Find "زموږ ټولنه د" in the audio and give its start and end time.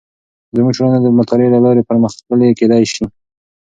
0.55-1.07